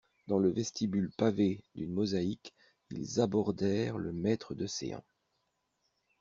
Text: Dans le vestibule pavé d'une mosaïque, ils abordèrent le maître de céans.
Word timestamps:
Dans 0.25 0.39
le 0.39 0.49
vestibule 0.49 1.11
pavé 1.15 1.63
d'une 1.75 1.93
mosaïque, 1.93 2.55
ils 2.89 3.21
abordèrent 3.21 3.99
le 3.99 4.11
maître 4.11 4.55
de 4.55 4.65
céans. 4.65 5.03